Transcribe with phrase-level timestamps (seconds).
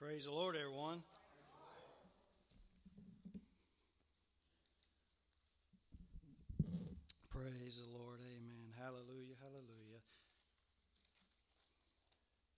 [0.00, 1.02] Praise the Lord, everyone.
[7.28, 8.20] Praise the Lord.
[8.22, 8.72] Amen.
[8.78, 9.36] Hallelujah.
[9.42, 10.00] Hallelujah.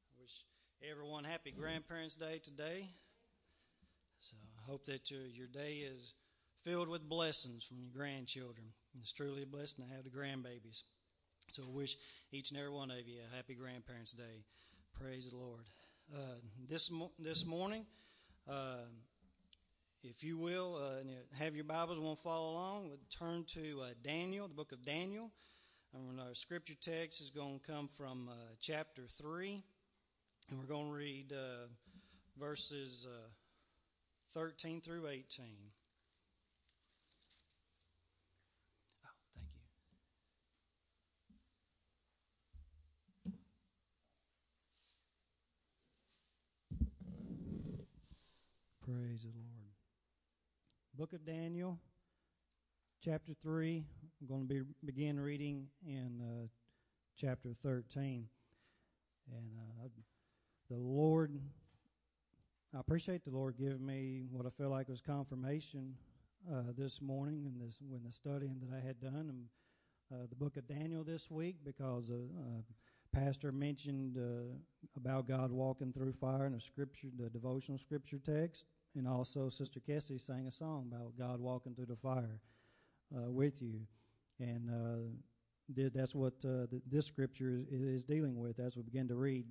[0.06, 0.44] I wish
[0.88, 2.90] everyone happy Grandparents' Day today.
[4.20, 6.14] So I hope that your, your day is
[6.62, 8.68] filled with blessings from your grandchildren.
[9.00, 10.84] It's truly a blessing to have the grandbabies.
[11.50, 11.96] So I wish
[12.30, 14.44] each and every one of you a happy Grandparents' Day.
[14.96, 15.64] Praise the Lord.
[16.14, 16.18] Uh,
[16.68, 17.86] this mo- this morning,
[18.46, 18.84] uh,
[20.02, 23.86] if you will, uh, have your Bibles, want to follow along, we'll turn to uh,
[24.04, 25.30] Daniel, the book of Daniel.
[25.94, 29.64] And our scripture text is going to come from uh, chapter 3,
[30.50, 31.32] and we're going to read
[32.38, 33.08] verses
[34.34, 35.46] 13 through 18.
[48.92, 49.70] Praise the Lord.
[50.98, 51.78] Book of Daniel,
[53.02, 53.82] chapter 3.
[54.20, 56.46] I'm going to be, begin reading in uh,
[57.16, 58.26] chapter 13.
[59.30, 59.88] And uh,
[60.68, 61.38] the Lord,
[62.76, 65.94] I appreciate the Lord giving me what I feel like was confirmation
[66.52, 70.36] uh, this morning in this when the studying that I had done in uh, the
[70.36, 72.60] book of Daniel this week because a uh,
[73.14, 74.54] pastor mentioned uh,
[74.98, 79.80] about God walking through fire in a scripture, the devotional scripture text and also Sister
[79.80, 82.40] Kessie sang a song about God walking through the fire
[83.16, 83.80] uh, with you,
[84.38, 89.14] and uh, that's what uh, this scripture is, is, dealing with as we begin to
[89.14, 89.46] read.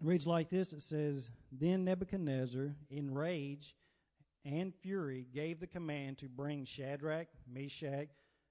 [0.00, 3.74] It reads like this: It says, "Then Nebuchadnezzar, in rage
[4.44, 8.08] and fury, gave the command to bring Shadrach, Meshach,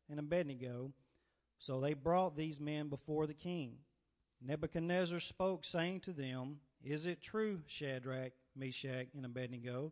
[0.09, 0.91] and Abednego.
[1.59, 3.77] So they brought these men before the king."
[4.41, 9.91] Nebuchadnezzar spoke, saying to them, Is it true, Shadrach, Meshach, and Abednego,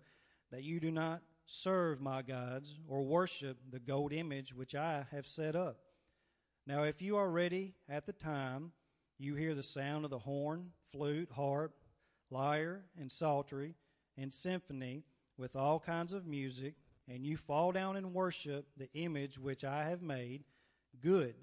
[0.51, 5.28] that you do not serve my gods or worship the gold image which I have
[5.28, 5.78] set up.
[6.67, 8.72] Now, if you are ready at the time,
[9.17, 11.73] you hear the sound of the horn, flute, harp,
[12.31, 13.75] lyre, and psaltery,
[14.17, 15.03] and symphony
[15.38, 16.73] with all kinds of music,
[17.07, 20.44] and you fall down and worship the image which I have made,
[21.01, 21.35] good.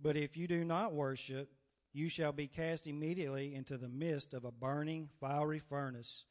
[0.00, 1.50] But if you do not worship,
[1.92, 6.24] you shall be cast immediately into the midst of a burning, fiery furnace.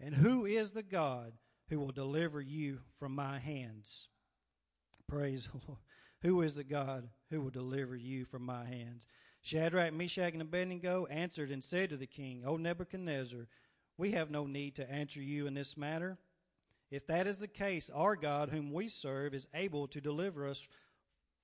[0.00, 1.32] And who is the God
[1.68, 4.08] who will deliver you from my hands?
[5.06, 5.80] Praise the Lord.
[6.22, 9.06] Who is the God who will deliver you from my hands?
[9.42, 13.46] Shadrach, Meshach, and Abednego answered and said to the king, O Nebuchadnezzar,
[13.96, 16.18] we have no need to answer you in this matter.
[16.90, 20.66] If that is the case, our God, whom we serve, is able to deliver us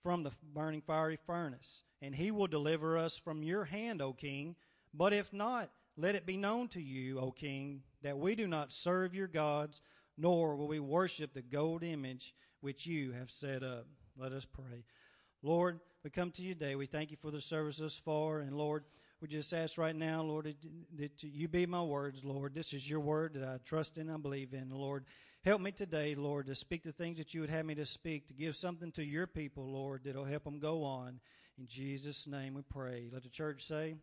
[0.03, 4.57] from the burning fiery furnace, and he will deliver us from your hand, O king.
[4.93, 8.73] But if not, let it be known to you, O king, that we do not
[8.73, 9.81] serve your gods,
[10.17, 13.85] nor will we worship the gold image which you have set up.
[14.17, 14.85] Let us pray.
[15.43, 16.77] Lord, we come to you today.
[16.77, 18.39] We thank you for the service thus far.
[18.39, 18.85] And Lord,
[19.21, 20.55] we just ask right now, Lord,
[20.99, 22.55] that you be my words, Lord.
[22.55, 24.71] This is your word that I trust in and believe in.
[24.71, 25.05] Lord,
[25.45, 28.29] help me today, Lord, to speak the things that you would have me to speak,
[28.29, 31.19] to give something to your people, Lord, that'll help them go on.
[31.59, 33.09] In Jesus' name we pray.
[33.13, 33.97] Let the church say,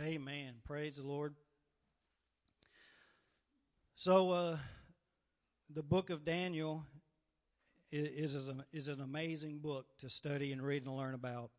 [0.00, 0.54] Amen.
[0.64, 1.34] Praise the Lord.
[4.02, 4.56] So, uh,
[5.68, 6.86] the book of Daniel
[7.92, 11.50] is, is, a, is, an amazing book to study and read and learn about.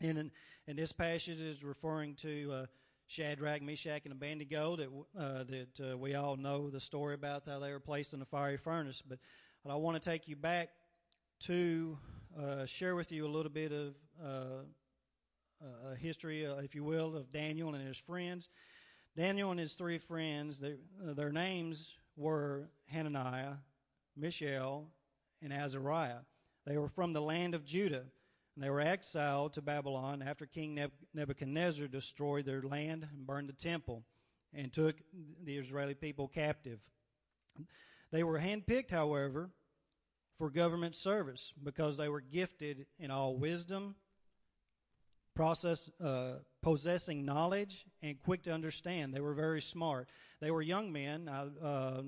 [0.00, 0.32] And,
[0.66, 2.66] and this passage is referring to uh,
[3.06, 7.60] Shadrach, Meshach, and Abednego that, uh, that uh, we all know the story about how
[7.60, 9.00] they were placed in the fiery furnace.
[9.00, 9.20] But,
[9.64, 10.70] but I want to take you back
[11.42, 11.96] to
[12.36, 17.16] uh, share with you a little bit of uh, a history, uh, if you will,
[17.16, 18.48] of Daniel and his friends.
[19.16, 20.74] Daniel and his three friends, they,
[21.06, 23.54] uh, their names were Hananiah,
[24.16, 24.88] Mishael,
[25.40, 26.20] and Azariah.
[26.66, 28.04] They were from the land of Judah,
[28.54, 30.80] and they were exiled to Babylon after King
[31.12, 34.04] Nebuchadnezzar destroyed their land and burned the temple
[34.52, 34.96] and took
[35.44, 36.80] the Israeli people captive.
[38.10, 39.50] They were handpicked, however,
[40.38, 43.94] for government service because they were gifted in all wisdom
[45.34, 49.12] process, uh, possessing knowledge and quick to understand.
[49.12, 50.08] They were very smart.
[50.40, 51.28] They were young men.
[51.28, 52.02] I, uh,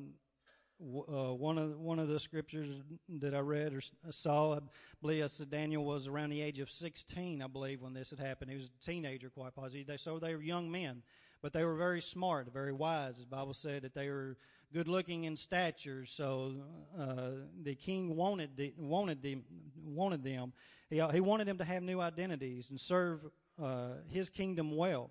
[0.78, 3.80] uh, one of one of the scriptures that I read or
[4.10, 4.58] saw, I
[5.00, 8.50] believe said Daniel was around the age of 16, I believe, when this had happened.
[8.50, 9.84] He was a teenager, quite possibly.
[9.84, 11.02] They, so they were young men,
[11.40, 13.18] but they were very smart, very wise.
[13.18, 14.36] The Bible said that they were
[14.72, 16.04] good looking in stature.
[16.06, 16.52] So
[16.98, 17.30] uh,
[17.62, 19.44] the king wanted the, wanted them
[19.84, 20.52] wanted them.
[20.90, 23.20] He, he wanted them to have new identities and serve
[23.62, 25.10] uh, his kingdom well.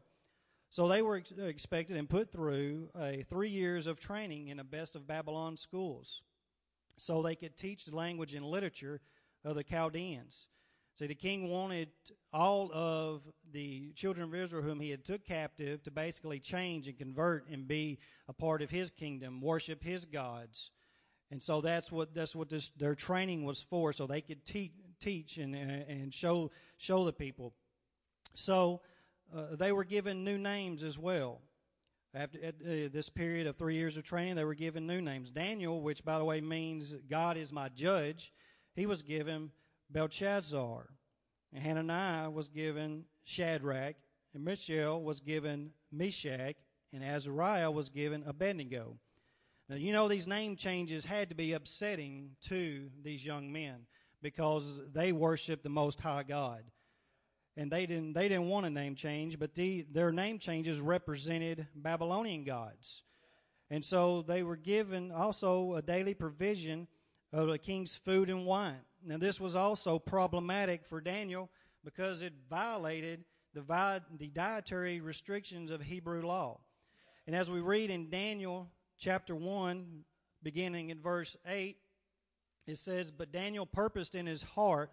[0.69, 4.95] So they were expected and put through a three years of training in the best
[4.95, 6.21] of Babylon schools
[6.97, 9.01] so they could teach the language and literature
[9.43, 10.47] of the Chaldeans.
[10.95, 11.89] See, the king wanted
[12.31, 13.21] all of
[13.51, 17.67] the children of Israel whom he had took captive to basically change and convert and
[17.67, 17.99] be
[18.29, 20.71] a part of his kingdom, worship his gods.
[21.31, 24.71] And so that's what that's what this their training was for, so they could teach
[25.01, 27.53] teach and and show show the people.
[28.33, 28.79] So
[29.35, 31.41] uh, they were given new names as well.
[32.13, 32.51] After uh,
[32.93, 35.29] this period of three years of training, they were given new names.
[35.29, 38.31] Daniel, which by the way means God is my judge,
[38.75, 39.51] he was given
[39.89, 40.89] Belshazzar.
[41.53, 43.95] And Hananiah was given Shadrach,
[44.33, 46.55] and Mishael was given Meshach,
[46.91, 48.97] and Azariah was given Abednego.
[49.69, 53.87] Now, you know, these name changes had to be upsetting to these young men
[54.21, 56.63] because they worshiped the Most High God.
[57.57, 61.67] And they didn't, they didn't want a name change, but the, their name changes represented
[61.73, 63.03] Babylonian gods.
[63.69, 66.87] And so they were given also a daily provision
[67.31, 68.81] of the king's food and wine.
[69.05, 71.49] Now, this was also problematic for Daniel
[71.83, 73.23] because it violated
[73.53, 76.59] the, the dietary restrictions of Hebrew law.
[77.27, 78.67] And as we read in Daniel
[78.97, 80.03] chapter 1,
[80.41, 81.77] beginning in verse 8,
[82.67, 84.91] it says, But Daniel purposed in his heart.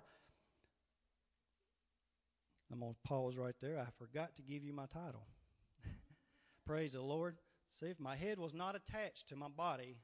[2.71, 3.79] I'm going to pause right there.
[3.79, 5.27] I forgot to give you my title.
[6.67, 7.37] Praise the Lord.
[7.81, 9.97] See, if my head was not attached to my body,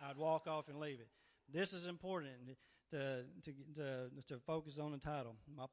[0.00, 1.08] I'd walk off and leave it.
[1.52, 2.32] This is important
[2.90, 5.36] to, to, to, to focus on the title.
[5.56, 5.66] My,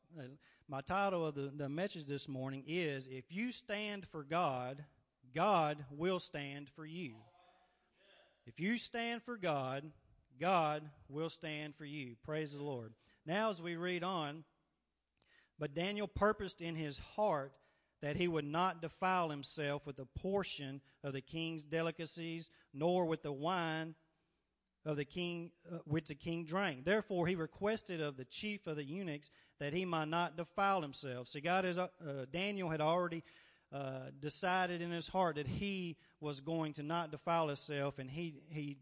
[0.68, 4.84] my title of the, the message this morning is If you stand for God,
[5.34, 7.14] God will stand for you.
[8.46, 9.84] If you stand for God,
[10.40, 12.16] God will stand for you.
[12.24, 12.94] Praise the Lord.
[13.26, 14.44] Now, as we read on,
[15.58, 17.54] but Daniel purposed in his heart
[18.02, 23.24] that he would not defile himself with a portion of the king's delicacies, nor with
[23.24, 23.96] the wine
[24.86, 26.86] of the king uh, which the king drank.
[26.86, 29.30] Therefore, he requested of the chief of the eunuchs
[29.60, 31.28] that he might not defile himself.
[31.28, 31.90] See, God is, uh,
[32.32, 33.24] Daniel had already
[33.74, 38.36] uh, decided in his heart that he was going to not defile himself, and he
[38.50, 38.78] he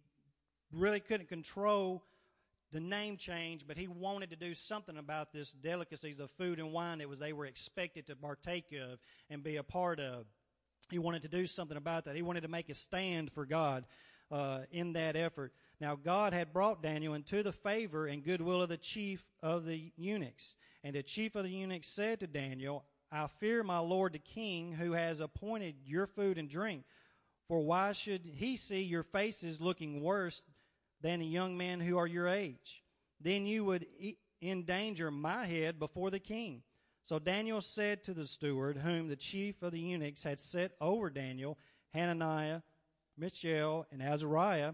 [0.71, 2.03] really couldn't control
[2.71, 6.73] the name change, but he wanted to do something about this delicacies of food and
[6.73, 8.99] wine that was they were expected to partake of
[9.29, 10.25] and be a part of.
[10.89, 12.15] He wanted to do something about that.
[12.15, 13.85] He wanted to make a stand for God
[14.31, 15.53] uh, in that effort.
[15.81, 19.91] Now, God had brought Daniel into the favor and goodwill of the chief of the
[19.97, 20.55] eunuchs.
[20.83, 24.73] And the chief of the eunuchs said to Daniel, I fear my lord the king,
[24.73, 26.83] who has appointed your food and drink.
[27.47, 30.43] For why should he see your faces looking worse
[31.01, 32.83] than a young man who are your age?
[33.19, 33.85] Then you would
[34.41, 36.63] endanger my head before the king.
[37.03, 41.09] So Daniel said to the steward, whom the chief of the eunuchs had set over
[41.09, 41.57] Daniel,
[41.93, 42.61] Hananiah,
[43.17, 44.73] Mishael, and Azariah,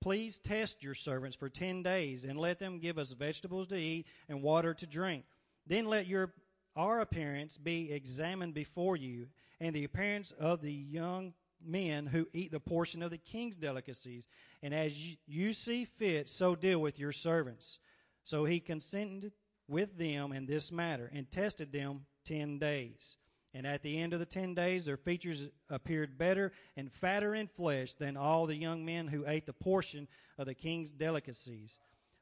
[0.00, 4.06] Please test your servants for ten days, and let them give us vegetables to eat
[4.28, 5.24] and water to drink.
[5.66, 6.32] Then let your
[6.76, 9.26] our appearance be examined before you,
[9.60, 14.26] and the appearance of the young men who eat the portion of the king's delicacies.
[14.62, 17.78] And as you see fit, so deal with your servants.
[18.24, 19.32] So he consented
[19.68, 23.16] with them in this matter, and tested them ten days.
[23.52, 27.48] And at the end of the ten days, their features appeared better and fatter in
[27.48, 30.06] flesh than all the young men who ate the portion
[30.38, 31.78] of the king's delicacies.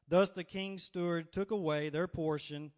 [0.07, 2.71] Thus the king's steward took away their portion.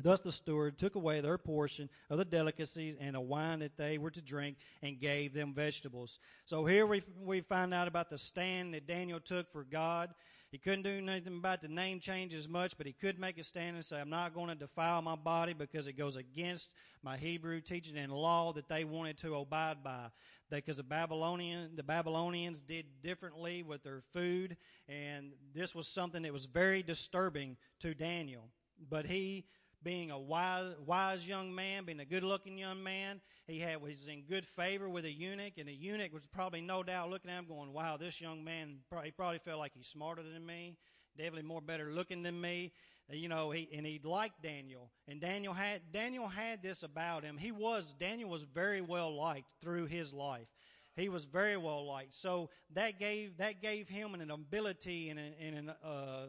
[0.00, 3.98] Thus the steward took away their portion of the delicacies and the wine that they
[3.98, 6.20] were to drink and gave them vegetables.
[6.46, 10.14] So here we, we find out about the stand that Daniel took for God.
[10.54, 13.42] He couldn't do anything about the name change as much, but he could make a
[13.42, 16.70] stand and say, I'm not going to defile my body because it goes against
[17.02, 20.12] my Hebrew teaching and law that they wanted to abide by.
[20.52, 24.56] Because the Babylonian, the Babylonians did differently with their food,
[24.88, 28.44] and this was something that was very disturbing to Daniel.
[28.88, 29.46] But he
[29.84, 33.20] being a wise, wise young man, being a good looking young man.
[33.46, 36.62] He had he was in good favor with a eunuch, and the eunuch was probably
[36.62, 39.86] no doubt looking at him, going, "Wow, this young man he probably felt like he's
[39.86, 40.78] smarter than me,
[41.16, 42.72] definitely more better looking than me."
[43.10, 47.36] You know, he and he liked Daniel, and Daniel had Daniel had this about him.
[47.36, 50.48] He was Daniel was very well liked through his life
[50.96, 52.14] he was very well liked.
[52.14, 56.26] So that gave that gave him an ability and an, and an uh,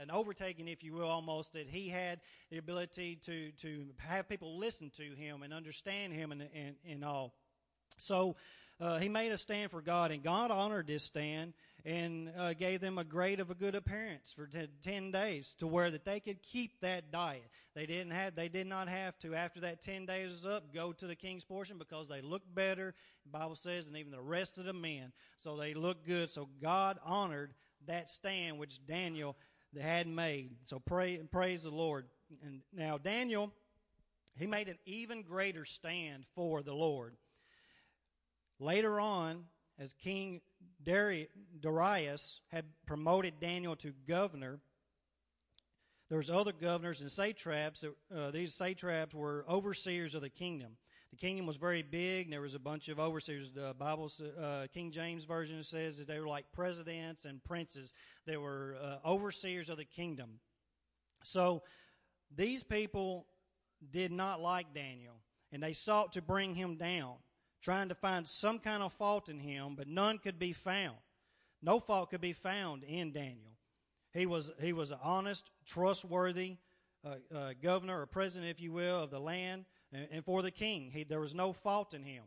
[0.00, 4.58] an overtaking, if you will, almost that he had the ability to to have people
[4.58, 7.34] listen to him and understand him and and, and all.
[7.98, 8.36] So
[8.80, 11.52] uh, he made a stand for God, and God honored this stand
[11.84, 15.66] and uh, gave them a grade of a good appearance for t- 10 days to
[15.66, 17.50] where that they could keep that diet.
[17.74, 20.92] They didn't have, they did not have to, after that 10 days was up, go
[20.92, 24.58] to the king's portion because they looked better, the Bible says, and even the rest
[24.58, 25.12] of the men.
[25.42, 26.30] So they looked good.
[26.30, 27.54] So God honored
[27.86, 29.36] that stand which Daniel
[29.80, 30.50] had made.
[30.64, 32.06] So pray, praise the Lord.
[32.44, 33.52] And now Daniel,
[34.36, 37.14] he made an even greater stand for the Lord.
[38.60, 39.44] Later on,
[39.78, 40.40] as King
[40.82, 44.58] Darius had promoted Daniel to governor,
[46.08, 47.84] there was other governors and satraps.
[48.14, 50.76] uh, these satraps were overseers of the kingdom.
[51.10, 53.50] The kingdom was very big, and there was a bunch of overseers.
[53.50, 54.10] The Bible,
[54.40, 57.94] uh, King James version says that they were like presidents and princes.
[58.26, 60.40] They were uh, overseers of the kingdom.
[61.24, 61.62] So
[62.34, 63.26] these people
[63.90, 65.14] did not like Daniel,
[65.50, 67.14] and they sought to bring him down
[67.62, 70.96] trying to find some kind of fault in him, but none could be found.
[71.62, 73.56] No fault could be found in Daniel.
[74.12, 76.56] He was, he was an honest, trustworthy
[77.04, 80.50] uh, uh, governor or president, if you will, of the land and, and for the
[80.50, 80.90] king.
[80.92, 82.24] He, there was no fault in him.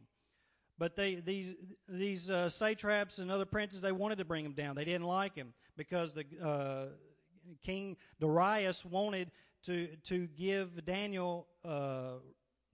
[0.77, 1.53] But they, these,
[1.87, 4.75] these uh, satraps and other princes, they wanted to bring him down.
[4.75, 6.85] They didn't like him because the uh,
[7.63, 9.31] King Darius wanted
[9.65, 12.13] to, to give Daniel uh,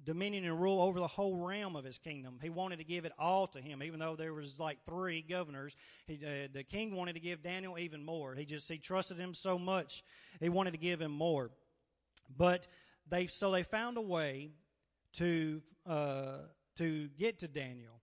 [0.03, 2.39] dominion and rule over the whole realm of his kingdom.
[2.41, 5.75] He wanted to give it all to him, even though there was like three governors.
[6.05, 8.33] He, uh, the king wanted to give Daniel even more.
[8.35, 10.03] He just he trusted him so much,
[10.39, 11.51] he wanted to give him more.
[12.37, 12.67] But
[13.09, 14.51] they so they found a way
[15.17, 16.37] to uh,
[16.77, 17.97] to get to Daniel.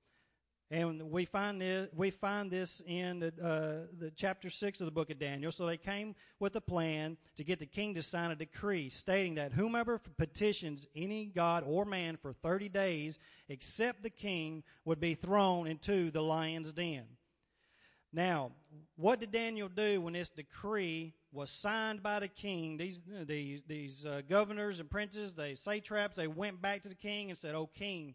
[0.70, 4.90] And we find this, we find this in the, uh, the chapter 6 of the
[4.90, 5.52] book of Daniel.
[5.52, 9.34] So they came with a plan to get the king to sign a decree stating
[9.36, 13.18] that whomever petitions any god or man for 30 days
[13.48, 17.04] except the king would be thrown into the lion's den.
[18.14, 18.52] Now,
[18.96, 22.76] what did Daniel do when this decree was signed by the king?
[22.76, 27.28] These, these, these uh, governors and princes, they satraps, they went back to the king
[27.30, 28.14] and said, Oh, king,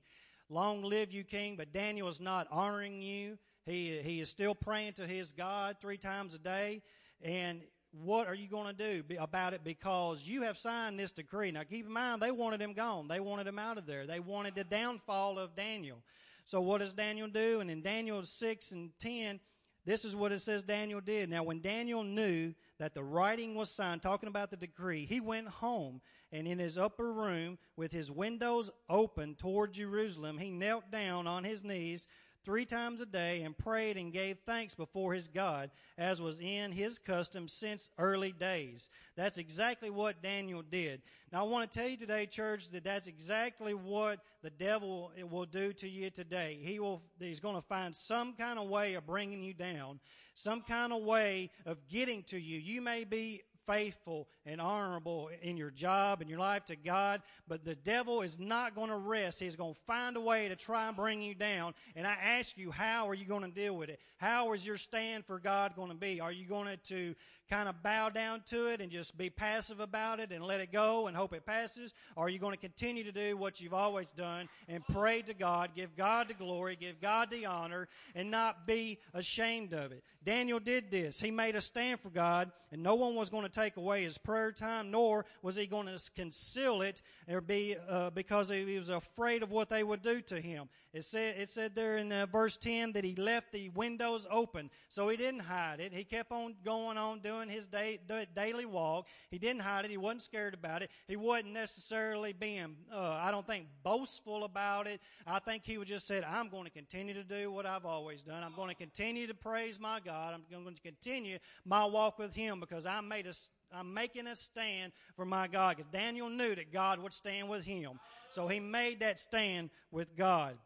[0.50, 1.56] Long live you, king.
[1.56, 3.38] But Daniel is not honoring you.
[3.66, 6.82] He, he is still praying to his God three times a day.
[7.22, 11.52] And what are you going to do about it because you have signed this decree?
[11.52, 13.08] Now, keep in mind, they wanted him gone.
[13.08, 14.08] They wanted him out of there.
[14.08, 16.00] They wanted the downfall of Daniel.
[16.46, 17.60] So, what does Daniel do?
[17.60, 19.40] And in Daniel 6 and 10,
[19.86, 21.30] this is what it says Daniel did.
[21.30, 25.48] Now, when Daniel knew that the writing was signed, talking about the decree, he went
[25.48, 31.26] home and in his upper room, with his windows open toward Jerusalem, he knelt down
[31.26, 32.08] on his knees
[32.44, 36.72] three times a day and prayed and gave thanks before his God, as was in
[36.72, 38.90] his custom since early days.
[39.16, 41.02] That's exactly what Daniel did.
[41.32, 45.46] Now, I want to tell you today, church, that that's exactly what the devil will
[45.46, 46.58] do to you today.
[46.62, 50.00] He will, he's going to find some kind of way of bringing you down,
[50.36, 52.58] some kind of way of getting to you.
[52.58, 57.64] You may be faithful and honorable in your job and your life to God, but
[57.64, 59.40] the devil is not going to rest.
[59.40, 61.74] He's going to find a way to try and bring you down.
[61.96, 64.00] And I ask you, how are you going to deal with it?
[64.18, 66.20] How is your stand for God going to be?
[66.20, 67.16] Are you going to
[67.50, 70.72] kind of bow down to it and just be passive about it and let it
[70.72, 71.94] go and hope it passes?
[72.16, 75.34] Or are you going to continue to do what you've always done and pray to
[75.34, 80.04] God, give God the glory, give God the honor, and not be ashamed of it?
[80.24, 81.20] Daniel did this.
[81.20, 84.18] He made a stand for God, and no one was going to take away his
[84.18, 88.90] prayer time, nor was he going to conceal it or be uh, because he was
[88.90, 90.70] afraid of what they would do to him.
[90.92, 94.72] It said, it said there in uh, verse 10 that he left the windows open,
[94.88, 95.94] so he didn't hide it.
[95.94, 98.00] He kept on going on doing his day,
[98.36, 99.08] daily walk.
[99.30, 99.92] He didn't hide it.
[99.92, 100.90] He wasn't scared about it.
[101.08, 105.00] He wasn't necessarily being, uh, I don't think, boastful about it.
[105.28, 108.24] I think he was just said, I'm going to continue to do what I've always
[108.24, 108.44] done.
[108.44, 110.34] I'm going to continue to praise my God.
[110.34, 113.34] I'm going to continue my walk with him because I made a
[113.72, 115.78] I'm making a stand for my God.
[115.78, 118.00] Because Daniel knew that God would stand with him.
[118.30, 120.58] So he made that stand with God.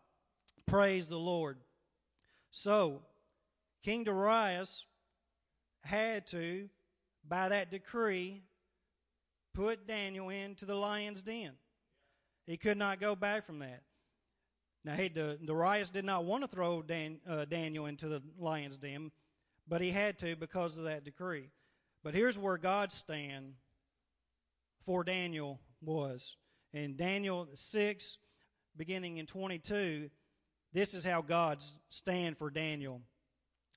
[0.65, 1.57] Praise the Lord.
[2.51, 3.01] So,
[3.83, 4.86] King Darius
[5.83, 6.69] had to,
[7.27, 8.43] by that decree,
[9.53, 11.53] put Daniel into the lion's den.
[12.45, 13.83] He could not go back from that.
[14.86, 19.12] Now, he, Darius did not want to throw Dan, uh, Daniel into the lion's den,
[19.67, 21.50] but he had to because of that decree.
[22.03, 23.53] But here's where God's stand
[24.86, 26.36] for Daniel was.
[26.74, 28.17] In Daniel 6,
[28.75, 30.10] beginning in 22,
[30.74, 33.01] this is how God's stand for Daniel.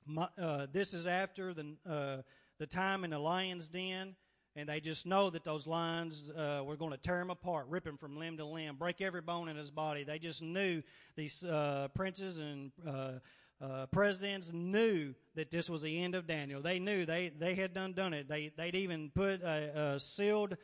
[0.06, 2.16] My, uh, this is after the, uh,
[2.58, 4.16] the time in the lion's den,
[4.56, 7.86] and they just know that those lions uh, were going to tear him apart, rip
[7.86, 10.02] him from limb to limb, break every bone in his body.
[10.02, 10.82] They just knew
[11.14, 13.12] these uh, princes and uh,
[13.60, 16.60] uh, presidents knew that this was the end of Daniel.
[16.60, 18.28] They knew they they had done done it.
[18.28, 20.56] They they'd even put a, a sealed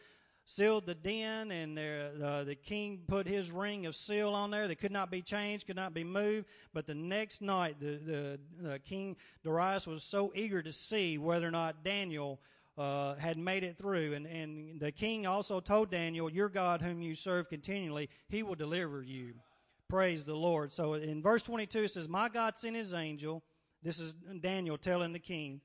[0.45, 4.77] sealed the den, and uh, the king put his ring of seal on there that
[4.77, 6.47] could not be changed, could not be moved.
[6.75, 11.47] But the next night, the, the, the king Darius was so eager to see whether
[11.47, 12.41] or not Daniel
[12.77, 14.15] uh, had made it through.
[14.15, 18.55] And, and the king also told Daniel, Your God, whom you serve continually, he will
[18.55, 19.35] deliver you.
[19.93, 20.73] Praise the Lord.
[20.73, 23.43] So in verse 22, it says, My God sent his angel.
[23.83, 25.61] This is Daniel telling the king,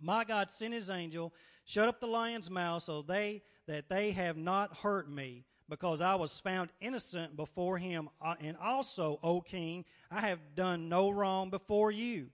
[0.00, 4.36] My God sent his angel, shut up the lion's mouth so they that they have
[4.36, 8.08] not hurt me because I was found innocent before him.
[8.22, 12.28] Uh, and also, O king, I have done no wrong before you.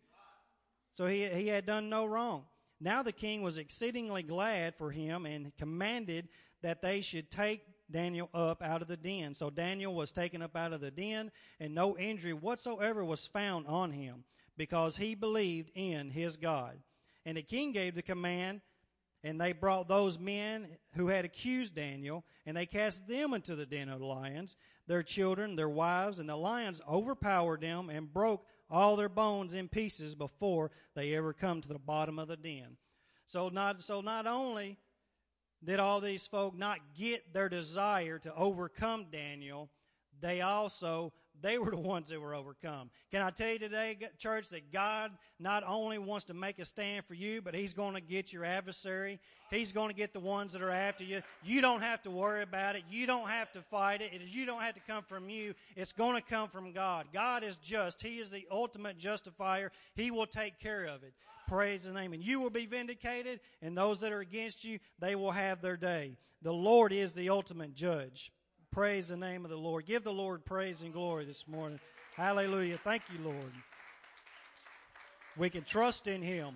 [0.93, 2.45] So he, he had done no wrong.
[2.79, 6.29] Now the king was exceedingly glad for him and commanded
[6.61, 9.34] that they should take Daniel up out of the den.
[9.34, 11.30] So Daniel was taken up out of the den,
[11.61, 14.25] and no injury whatsoever was found on him,
[14.56, 16.78] because he believed in his God.
[17.25, 18.62] And the king gave the command,
[19.22, 23.66] and they brought those men who had accused Daniel, and they cast them into the
[23.66, 24.56] den of the lions,
[24.88, 29.68] their children, their wives, and the lions overpowered them and broke all their bones in
[29.68, 32.76] pieces before they ever come to the bottom of the den.
[33.26, 34.78] So not so not only
[35.64, 39.71] did all these folk not get their desire to overcome Daniel,
[40.21, 42.90] they also they were the ones that were overcome.
[43.11, 47.04] Can I tell you today, church, that God not only wants to make a stand
[47.04, 49.19] for you, but He's going to get your adversary.
[49.50, 51.21] He's going to get the ones that are after you.
[51.42, 52.85] You don't have to worry about it.
[52.88, 54.12] You don't have to fight it.
[54.28, 55.54] You don't have to come from you.
[55.75, 57.07] It's going to come from God.
[57.12, 58.00] God is just.
[58.00, 59.73] He is the ultimate justifier.
[59.95, 61.12] He will take care of it.
[61.49, 62.12] Praise the name.
[62.12, 65.76] And you will be vindicated, and those that are against you, they will have their
[65.76, 66.16] day.
[66.42, 68.32] The Lord is the ultimate judge.
[68.70, 69.87] Praise the name of the Lord.
[69.87, 71.78] Give the Lord praise and glory this morning.
[72.16, 72.78] Hallelujah.
[72.82, 73.52] Thank you, Lord.
[75.37, 76.54] We can trust in Him.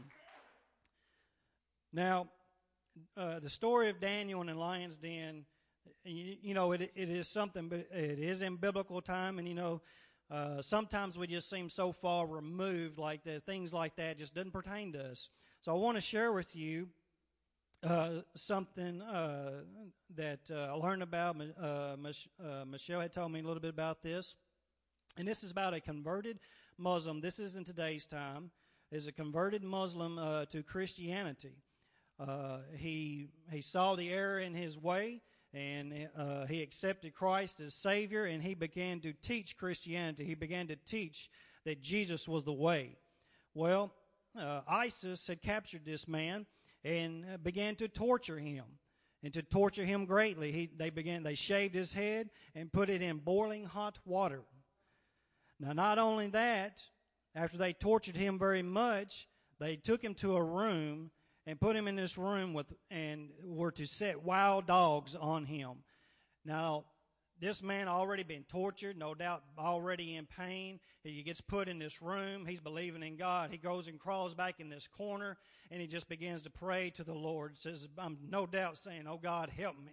[1.93, 2.29] Now,
[3.17, 5.45] uh, the story of Daniel in the lion's den,
[6.05, 9.55] you, you, know, it, it is something, but it is in biblical time, and you
[9.55, 9.81] know,
[10.31, 14.93] uh, sometimes we just seem so far removed, like things like that just doesn't pertain
[14.93, 15.29] to us.
[15.63, 16.89] So I want to share with you
[17.83, 19.63] uh, something uh,
[20.17, 21.37] that uh, I learned about.
[21.61, 22.29] Uh, Mich-
[22.67, 24.35] Michelle had told me a little bit about this,
[25.17, 26.41] and this is about a converted
[26.79, 27.21] Muslim.
[27.21, 28.51] This is in today's time.
[28.93, 31.57] Is a converted Muslim to Christianity.
[32.77, 35.23] he he saw the error in his way,
[35.57, 36.09] and
[36.49, 40.25] he accepted Christ as Savior, and he began to teach Christianity.
[40.25, 41.31] He began to teach
[41.65, 42.99] that Jesus was the way.
[43.55, 43.93] Well,
[44.69, 46.45] ISIS had captured this man
[46.85, 48.65] and uh, began to torture him
[49.23, 50.53] and to torture him greatly.
[50.53, 54.43] He, they began, they shaved his head and put it in boiling hot water.
[55.59, 56.83] Now, not only that,
[57.35, 59.27] after they tortured him very much,
[59.59, 61.11] they took him to a room
[61.47, 65.85] and put him in this room with, and were to set wild dogs on him.
[66.45, 66.85] Now,
[67.39, 70.81] this man already been tortured, no doubt already in pain.
[71.03, 72.47] He gets put in this room.
[72.47, 73.51] He's believing in God.
[73.51, 75.37] He goes and crawls back in this corner
[75.71, 77.59] and he just begins to pray to the Lord.
[77.59, 79.93] Says, I'm no doubt saying, Oh God, help me.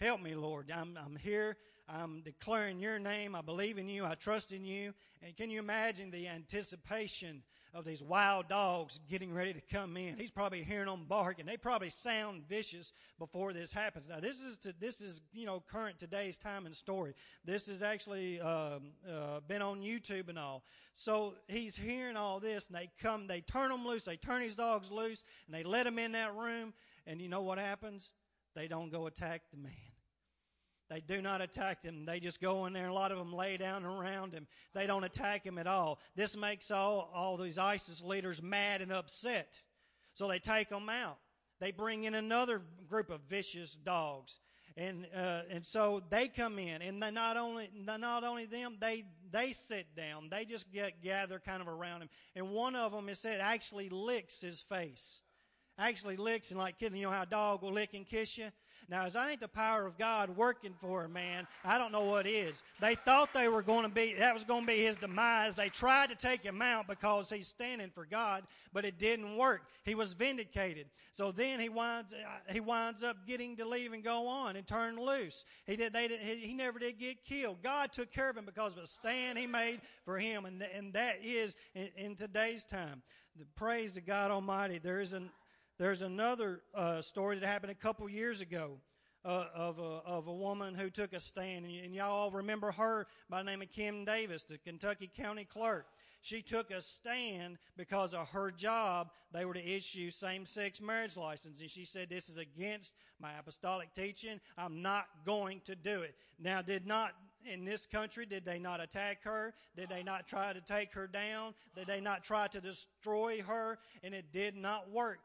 [0.00, 0.72] Help me, Lord.
[0.74, 1.56] I'm, I'm here.
[1.88, 3.34] I'm declaring your name.
[3.34, 4.04] I believe in you.
[4.04, 4.94] I trust in you.
[5.22, 10.16] And can you imagine the anticipation of these wild dogs getting ready to come in.
[10.16, 14.08] He's probably hearing them bark, and they probably sound vicious before this happens.
[14.08, 17.14] Now, this is to, this is you know current today's time and story.
[17.44, 20.64] This has actually um, uh, been on YouTube and all.
[20.96, 24.56] So he's hearing all this, and they come, they turn them loose, they turn his
[24.56, 26.74] dogs loose, and they let him in that room.
[27.06, 28.10] And you know what happens?
[28.54, 29.72] They don't go attack the man.
[30.90, 32.04] They do not attack him.
[32.04, 32.88] They just go in there.
[32.88, 34.48] A lot of them lay down around him.
[34.74, 36.00] They don't attack him at all.
[36.16, 39.54] This makes all, all these ISIS leaders mad and upset.
[40.14, 41.18] So they take them out.
[41.60, 44.40] They bring in another group of vicious dogs.
[44.76, 49.04] And, uh, and so they come in, and they not only not only them, they
[49.30, 50.28] they sit down.
[50.30, 53.88] They just get gather kind of around him, and one of them, is said, actually
[53.88, 55.18] licks his face,
[55.76, 58.46] actually licks and like you know how a dog will lick and kiss you.
[58.90, 62.02] Now, as that ain't the power of God working for a man, I don't know
[62.02, 62.64] what is.
[62.80, 65.54] They thought they were going to be, that was going to be his demise.
[65.54, 69.62] They tried to take him out because he's standing for God, but it didn't work.
[69.84, 70.86] He was vindicated.
[71.12, 74.66] So then he winds, uh, he winds up getting to leave and go on and
[74.66, 75.44] turn loose.
[75.66, 77.62] He did, they did, he, he never did get killed.
[77.62, 80.92] God took care of him because of a stand he made for him, and, and
[80.94, 83.02] that is in, in today's time.
[83.38, 84.78] The praise to God Almighty.
[84.78, 85.30] There is an,
[85.80, 88.72] There's another uh, story that happened a couple years ago.
[89.22, 92.30] Uh, of a of a woman who took a stand, and, y- and y'all all
[92.30, 95.88] remember her by the name of Kim Davis, the Kentucky County Clerk.
[96.22, 99.10] She took a stand because of her job.
[99.30, 103.92] They were to issue same-sex marriage license, and she said, "This is against my apostolic
[103.92, 104.40] teaching.
[104.56, 107.12] I'm not going to do it." Now, did not
[107.44, 109.54] in this country did they not attack her?
[109.76, 111.54] Did they not try to take her down?
[111.74, 113.78] Did they not try to destroy her?
[114.02, 115.20] And it did not work.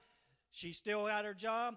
[0.56, 1.76] She still got her job.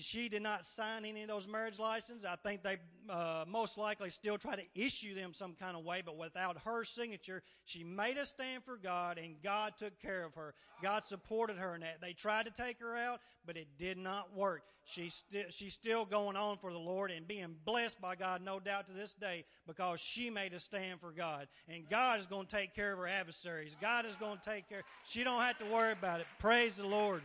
[0.00, 2.26] She did not sign any of those marriage licenses.
[2.26, 2.76] I think they
[3.08, 6.84] uh, most likely still try to issue them some kind of way, but without her
[6.84, 10.52] signature, she made a stand for God, and God took care of her.
[10.82, 12.02] God supported her in that.
[12.02, 14.62] They tried to take her out, but it did not work.
[14.84, 18.88] She's she's still going on for the Lord and being blessed by God, no doubt
[18.88, 22.56] to this day, because she made a stand for God, and God is going to
[22.56, 23.76] take care of her adversaries.
[23.80, 24.82] God is going to take care.
[25.04, 26.26] She don't have to worry about it.
[26.38, 27.22] Praise the Lord.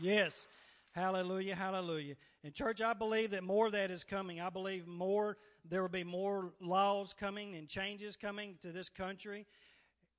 [0.00, 0.46] Yes.
[0.92, 2.16] Hallelujah, hallelujah.
[2.42, 4.40] And church, I believe that more of that is coming.
[4.40, 5.36] I believe more,
[5.68, 9.46] there will be more laws coming and changes coming to this country.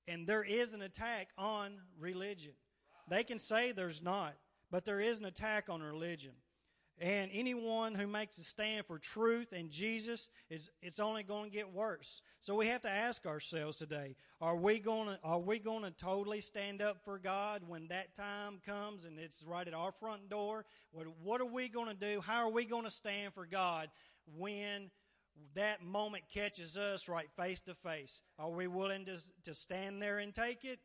[0.07, 2.53] And there is an attack on religion.
[3.09, 4.35] They can say there's not,
[4.71, 6.31] but there is an attack on religion.
[7.01, 11.55] And anyone who makes a stand for truth and Jesus is it's only going to
[11.55, 12.21] get worse.
[12.41, 15.91] So we have to ask ourselves today, are we going to are we going to
[15.91, 20.29] totally stand up for God when that time comes and it's right at our front
[20.29, 20.65] door?
[20.91, 22.19] What what are we going to do?
[22.19, 23.89] How are we going to stand for God
[24.37, 24.91] when
[25.55, 28.23] that moment catches us right face to face?
[28.37, 30.79] Are we willing to to stand there and take it?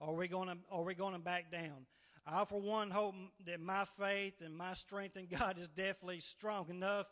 [0.00, 1.84] Are we going to are we going to back down?
[2.26, 3.14] I, for one, hope
[3.46, 7.06] that my faith and my strength in God is definitely strong enough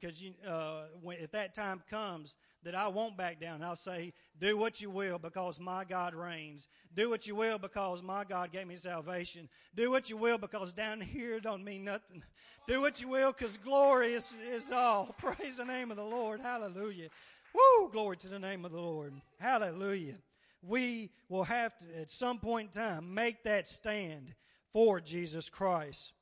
[0.00, 3.62] because uh, when, if that time comes, that I won't back down.
[3.62, 6.66] I'll say, do what you will because my God reigns.
[6.94, 9.48] Do what you will because my God gave me salvation.
[9.74, 12.24] Do what you will because down here don't mean nothing.
[12.66, 15.14] Do what you will because glory is, is all.
[15.18, 16.40] Praise the name of the Lord.
[16.40, 17.08] Hallelujah.
[17.54, 17.88] Woo!
[17.92, 19.12] Glory to the name of the Lord.
[19.38, 20.16] Hallelujah
[20.66, 24.34] we will have to, at some point in time, make that stand
[24.72, 26.12] for Jesus Christ.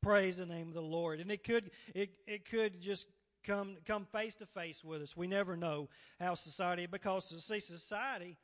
[0.00, 1.20] Praise the name of the Lord.
[1.20, 3.06] And it could, it, it could just
[3.44, 5.16] come, come face to face with us.
[5.16, 5.88] We never know
[6.20, 8.36] how society, because to see society,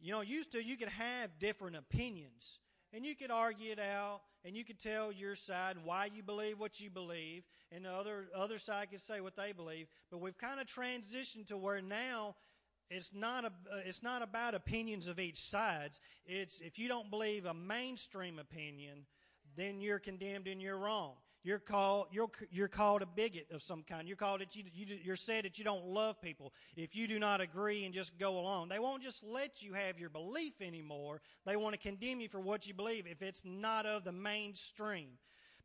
[0.00, 2.58] you know, used to, you could have different opinions
[2.92, 6.58] and you could argue it out and you could tell your side why you believe
[6.58, 10.38] what you believe and the other other side could say what they believe but we've
[10.38, 12.34] kind of transitioned to where now
[12.90, 16.00] it's not a, uh, it's not about opinions of each sides.
[16.26, 19.06] It's if you don't believe a mainstream opinion,
[19.56, 21.14] then you're condemned and you're wrong.
[21.42, 24.06] You're called you're you're called a bigot of some kind.
[24.06, 27.18] You're called that you, you you're said that you don't love people if you do
[27.18, 28.68] not agree and just go along.
[28.68, 31.22] They won't just let you have your belief anymore.
[31.46, 35.10] They want to condemn you for what you believe if it's not of the mainstream.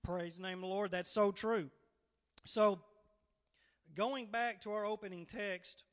[0.01, 0.91] Praise the name of the Lord.
[0.91, 1.69] That's so true.
[2.45, 2.79] So
[3.95, 5.83] going back to our opening text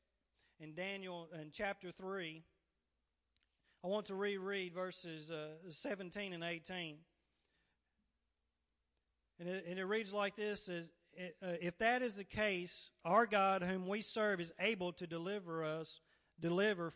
[0.63, 2.41] in Daniel in chapter 3.
[3.83, 6.95] I want to reread verses uh, 17 and 18.
[9.39, 13.25] And it, and it reads like this is, uh, If that is the case, our
[13.25, 15.99] God, whom we serve, is able to deliver us,
[16.39, 16.93] deliver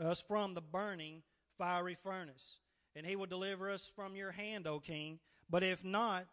[0.00, 1.22] us from the burning
[1.56, 2.58] fiery furnace.
[2.96, 5.20] And he will deliver us from your hand, O king.
[5.48, 6.26] But if not,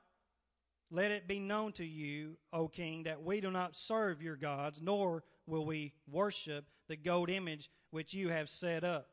[0.90, 4.82] let it be known to you, O king, that we do not serve your gods,
[4.82, 9.10] nor will we worship the gold image which you have set up.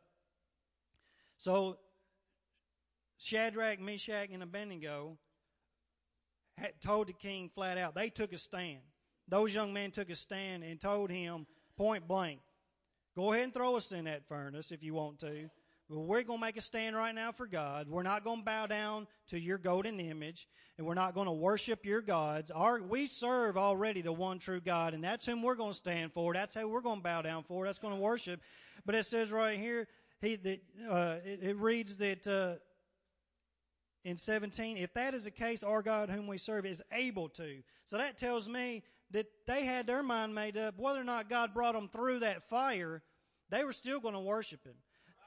[1.36, 1.78] So,
[3.18, 5.18] Shadrach, Meshach, and Abednego
[6.56, 8.78] had told the king flat out, they took a stand.
[9.26, 11.44] Those young men took a stand and told him
[11.76, 12.38] point blank,
[13.16, 15.50] go ahead and throw us in that furnace if you want to.
[15.88, 17.88] But we're going to make a stand right now for God.
[17.88, 20.46] We're not going to bow down to your golden image,
[20.76, 22.50] and we're not going to worship your gods.
[22.50, 26.12] Our, we serve already the one true God, and that's whom we're going to stand
[26.12, 26.34] for.
[26.34, 27.64] That's who we're going to bow down for.
[27.64, 28.42] That's going to worship.
[28.84, 29.88] But it says right here,
[30.20, 32.56] he that uh, it, it, reads that uh,
[34.04, 37.62] in 17, if that is the case, our God whom we serve is able to.
[37.86, 41.54] So that tells me that they had their mind made up whether or not God
[41.54, 43.02] brought them through that fire,
[43.48, 44.74] they were still going to worship Him.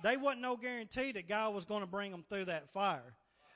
[0.04, 3.14] They wasn't no guarantee that God was going to bring them through that fire,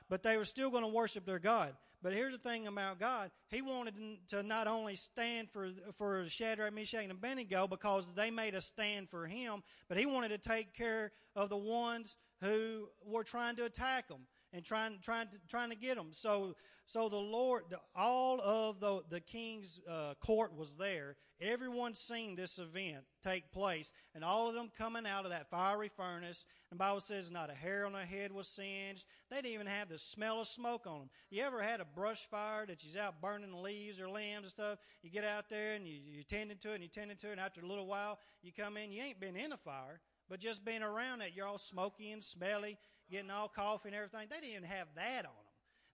[0.08, 1.74] but they were still going to worship their God.
[2.02, 3.94] But here's the thing about God: He wanted
[4.28, 9.08] to not only stand for for Shadrach, Meshach, and Abednego because they made a stand
[9.08, 13.64] for Him, but He wanted to take care of the ones who were trying to
[13.64, 14.20] attack them
[14.52, 16.08] and trying trying to trying to get them.
[16.12, 16.54] So
[16.88, 21.16] so the Lord, the, all of the the king's uh, court was there.
[21.40, 25.90] Everyone seen this event take place, and all of them coming out of that fiery
[25.96, 26.46] furnace.
[26.70, 29.04] And the Bible says not a hair on their head was singed.
[29.30, 31.10] They didn't even have the smell of smoke on them.
[31.28, 34.78] You ever had a brush fire that you's out burning leaves or limbs and stuff?
[35.02, 37.32] You get out there and you you tending to it and you tending to it,
[37.32, 39.98] and after a little while you come in, you ain't been in a fire,
[40.30, 42.78] but just being around it, you're all smoky and smelly,
[43.10, 44.28] getting all coffee and everything.
[44.30, 45.45] They didn't even have that on them.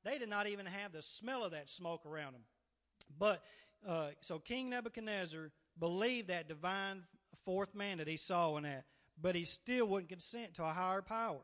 [0.05, 2.43] They did not even have the smell of that smoke around them.
[3.19, 3.43] But
[3.87, 7.03] uh, so King Nebuchadnezzar believed that divine
[7.45, 8.85] fourth man that he saw in that,
[9.21, 11.41] but he still wouldn't consent to a higher power.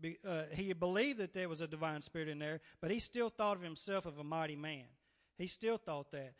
[0.00, 3.30] Be, uh, he believed that there was a divine spirit in there, but he still
[3.30, 4.84] thought of himself as a mighty man.
[5.36, 6.34] He still thought that.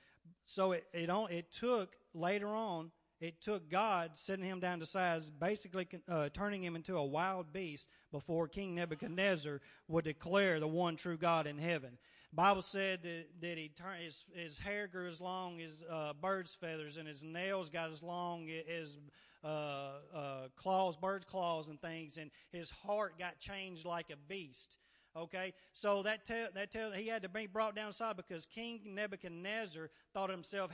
[0.47, 4.87] So it it, on, it took later on it took God setting him down to
[4.87, 10.69] size, basically uh, turning him into a wild beast before King Nebuchadnezzar would declare the
[10.69, 11.99] one true God in heaven.
[12.33, 16.55] Bible said that, that he turned, his, his hair grew as long as uh, bird's
[16.55, 18.99] feathers, and his nails got as long as
[19.43, 24.77] uh, uh, claws, bird's claws, and things, and his heart got changed like a beast.
[25.17, 28.81] Okay, so that tell that tell he had to be brought down aside because King
[28.85, 30.71] Nebuchadnezzar thought himself,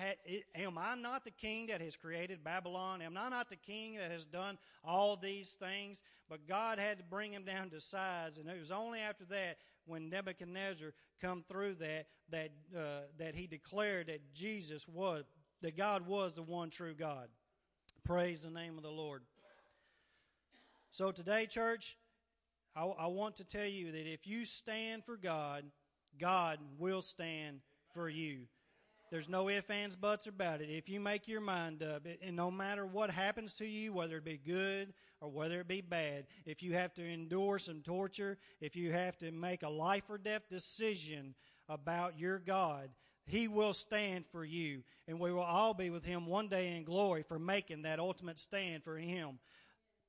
[0.55, 3.01] "Am I not the king that has created Babylon?
[3.01, 7.05] Am I not the king that has done all these things?" But God had to
[7.05, 11.77] bring him down to size, and it was only after that when Nebuchadnezzar come through
[11.77, 15.25] that that uh, that he declared that Jesus was
[15.63, 17.29] that God was the one true God.
[18.05, 19.23] Praise the name of the Lord.
[20.93, 21.97] So today, church,
[22.77, 25.65] I, I want to tell you that if you stand for God,
[26.19, 27.61] God will stand
[27.93, 28.47] for you.
[29.11, 30.71] There's no ifs, ands, buts about it.
[30.71, 34.25] If you make your mind up, and no matter what happens to you, whether it
[34.25, 38.75] be good or whether it be bad, if you have to endure some torture, if
[38.75, 41.35] you have to make a life or death decision
[41.69, 42.91] about your God,
[43.25, 44.83] He will stand for you.
[45.07, 48.41] And we will all be with Him one day in glory for making that ultimate
[48.41, 49.39] stand for Him.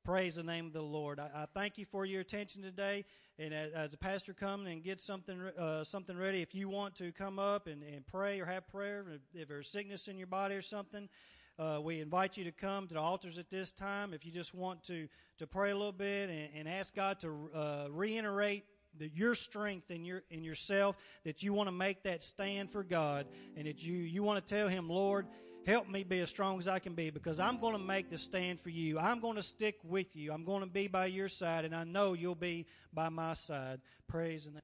[0.06, 1.20] Praise the name of the Lord.
[1.20, 3.06] I, I thank you for your attention today.
[3.40, 6.94] And as, as a pastor comes and gets something uh, something ready, if you want
[6.98, 10.54] to come up and, and pray or have prayer, if, there's sickness in your body
[10.54, 11.10] or something,
[11.58, 14.14] uh, we invite you to come to the altars at this time.
[14.14, 15.08] If you just want to
[15.40, 18.66] to pray a little bit and, and ask God to uh, reiterate
[19.00, 22.84] the, your strength in your in yourself, that you want to make that stand for
[22.84, 23.26] God,
[23.58, 25.26] and that you you want to tell Him, Lord.
[25.66, 28.18] Help me be as strong as I can be because I'm going to make the
[28.18, 29.00] stand for you.
[29.00, 30.32] I'm going to stick with you.
[30.32, 33.82] I'm going to be by your side, and I know you'll be by my side.
[34.08, 34.62] Praise the name